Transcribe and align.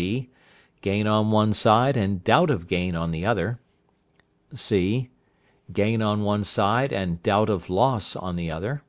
(b). 0.00 0.30
Gain 0.80 1.06
on 1.06 1.30
one 1.30 1.52
side, 1.52 1.94
and 1.94 2.24
doubt 2.24 2.50
of 2.50 2.66
gain 2.66 2.94
on 2.96 3.10
the 3.10 3.26
other. 3.26 3.60
(c). 4.54 5.10
Gain 5.74 6.00
on 6.00 6.22
one 6.22 6.42
side, 6.42 6.90
and 6.90 7.22
doubt 7.22 7.50
of 7.50 7.68
loss 7.68 8.16
on 8.16 8.36
the 8.36 8.50
other. 8.50 8.82